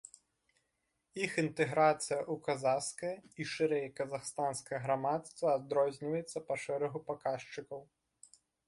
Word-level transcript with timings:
Іх 1.25 1.31
інтэграцыя 1.43 2.17
ў 2.21 2.35
казахскае 2.47 3.11
і, 3.19 3.41
шырэй, 3.53 3.87
казахстанскае 4.01 4.79
грамадства 4.89 5.47
адрозніваецца 5.61 6.37
па 6.51 6.55
шэрагу 6.65 7.07
паказчыкаў. 7.13 7.89